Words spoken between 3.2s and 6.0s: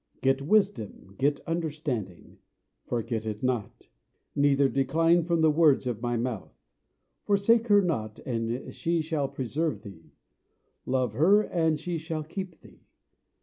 it not; neither decline from the words